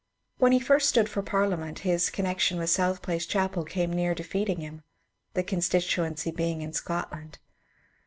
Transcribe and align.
When 0.39 0.51
he 0.51 0.59
first 0.59 0.89
stood 0.89 1.07
for 1.07 1.21
Parliament 1.21 1.77
his 1.85 2.09
connection 2.09 2.57
with 2.57 2.71
South 2.71 3.03
Place 3.03 3.27
chapel 3.27 3.63
came 3.63 3.93
near 3.93 4.15
defeating 4.15 4.59
him 4.59 4.81
(the 5.35 5.43
constituency 5.43 6.31
being 6.31 6.63
in 6.63 6.73
Scotland). 6.73 7.37